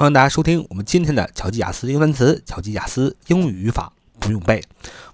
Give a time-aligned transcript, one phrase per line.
[0.00, 4.64] 欢迎大家收听我们今天的巧记雅思英文词、巧记雅思英语语法不用背。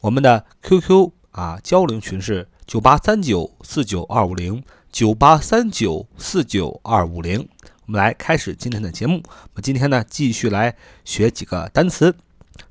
[0.00, 7.48] 我们的 QQ 啊交流群是九八三九四九二五零九八三九四九二五零。
[7.86, 9.22] 我们来开始今天的节目。
[9.24, 10.74] 我们今天呢继续来
[11.04, 12.16] 学几个单词。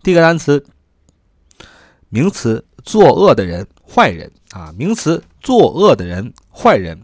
[0.04, 0.66] 第一个单词，
[2.10, 4.74] 名词，作恶的人、坏人啊。
[4.78, 7.04] 名词，作恶的人、坏人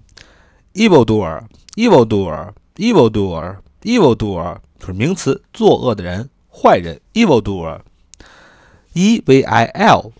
[0.74, 4.58] ，Evildoer，Evildoer，Evildoer Evildoer。
[4.80, 10.12] 就是名词，作恶的人、坏人，evil doer，e v i l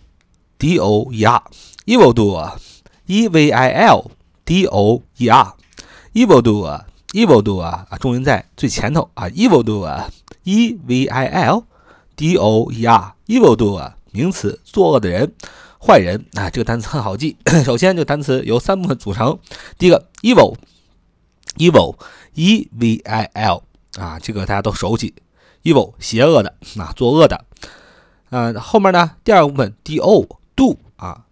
[0.58, 4.10] d o e r，evil doer，e v i l
[4.44, 11.64] d o e r，evil doer，evil doer 啊，重音在最前头啊，evil doer，e v i l
[12.16, 15.32] d o e r，evil doer，名词，作恶的人、
[15.80, 17.36] 坏人啊，这个单词很好记。
[17.64, 19.38] 首先，这个单词由三部分组成，
[19.78, 20.56] 第一个，evil
[21.58, 21.96] evil
[22.34, 23.62] e v i l。
[23.98, 25.12] 啊，这个大家都熟悉
[25.64, 27.44] ，evil 邪恶的啊，作恶的。
[28.30, 31.24] 嗯，后面呢，第二个部分 do do 啊，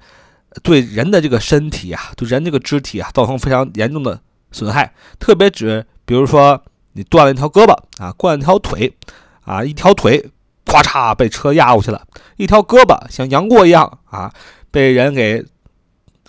[0.62, 4.20] 对人的这个身体啊，对人这个肢体啊，造成非常严重的
[4.52, 4.94] 损害。
[5.18, 6.62] 特别指，比如说
[6.92, 8.96] 你断了一条胳膊啊，断了一条腿
[9.44, 10.30] 啊，一条腿
[10.64, 12.06] 咵嚓被车压过去了，
[12.36, 14.32] 一条胳膊像杨过一样啊，
[14.70, 15.44] 被人给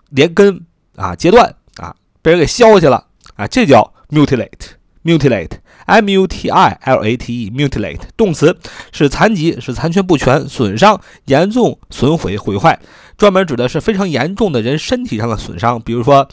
[0.10, 3.06] 连根啊截断啊，被人给削下去了
[3.36, 3.94] 啊，这叫。
[4.14, 8.58] Mutilate mutilate m u t i l a t e mutilate 动词
[8.92, 12.80] 是残疾，是残缺不全、损伤、严重损毁、毁坏，
[13.18, 15.82] 专门指的是非常严重的人身体上的损伤。
[15.82, 16.28] 比如说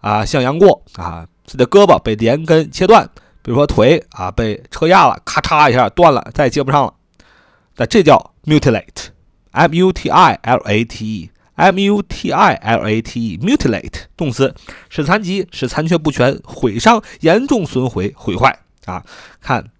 [0.00, 3.04] 啊，像杨过啊，自己的胳膊被连根切断；
[3.42, 6.94] 比如说腿啊被车压了，咔嚓一下断了，再也接不上了。
[7.76, 9.08] 那这叫 mutilate
[9.50, 14.54] m u t i l a t e mutilate，mutilate 动词，
[14.88, 19.02] 使残疾，使残缺不全，毁伤，严重损毁，毁坏啊。
[19.40, 19.70] 看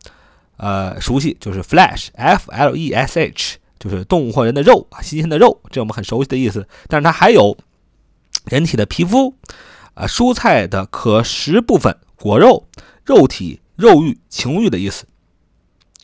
[0.58, 6.68] 呃熟悉，就是 flesh，f l e s h，就是动物或人的肉啊，新鲜的肉，这我们很熟悉的意思。
[6.88, 7.56] 但是它还有
[8.46, 9.36] 人体的皮肤
[9.94, 12.68] 啊，蔬菜的可食部分，果肉，
[13.06, 15.06] 肉体，肉欲，情欲的意思。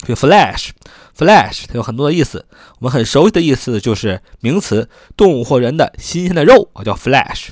[0.05, 2.45] 所以 flesh，flesh 它有很多的意思，
[2.79, 7.49] 我们很熟悉的意思就是名词，动物或人的新鲜的肉啊，叫 flesh。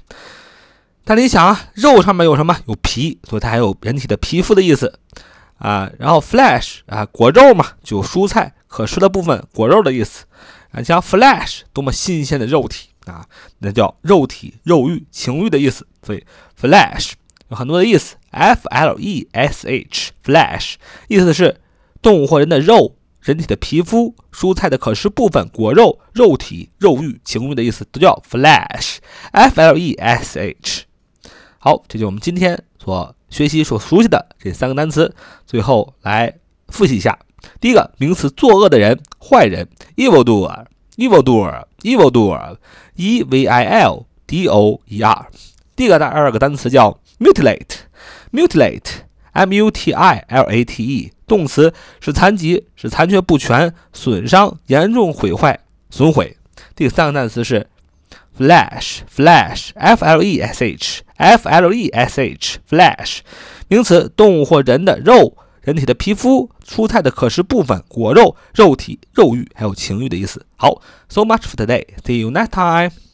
[1.09, 2.56] 但你想啊，肉上面有什么？
[2.67, 5.00] 有皮，所以它还有人体的皮肤的意思
[5.57, 5.89] 啊。
[5.97, 10.25] 然后 flesh 啊，果肉嘛，就蔬菜可食的部分，果肉的意思
[10.71, 10.83] 啊。
[10.83, 13.25] 像 flesh 多么新鲜的肉体啊，
[13.57, 15.88] 那叫肉体、肉欲、情欲的意思。
[16.06, 16.23] 所以
[16.61, 17.13] flesh
[17.47, 20.75] 有很多的意思，f l e s h，flesh
[21.07, 21.59] 意思是
[22.03, 30.83] 动物或人的肉，人体的皮肤，蔬菜的可食部分，果肉，肉体、肉欲、情欲的意思都叫 flesh，f l e s h。
[31.61, 35.13] 好，这就是我们今天所学习、所熟悉的这三个单词。
[35.45, 36.33] 最后来
[36.69, 37.19] 复习一下：
[37.59, 39.67] 第一个名词，作恶的人、坏人
[39.97, 45.27] ，evil doer，evil doer，evil doer，e v i l D O E R。
[45.75, 55.59] 第二个第二个单词叫 mutilate，mutilate，M U T I L A T E，动词是残疾，是残缺不全、损伤、严重毁坏、
[55.89, 56.38] 损毁。
[56.73, 57.67] 第三个单词是
[58.39, 63.19] Flash, Flash, F L E S H, F L E S H, Flash.
[63.68, 65.36] 名词，动物或人的肉。
[65.62, 70.45] 人体的皮肤、蔬菜的可食部分、果肉、肉体、肉欲，还有情欲的意思。
[70.56, 71.86] 好，so much for today.
[72.06, 73.08] See you next time.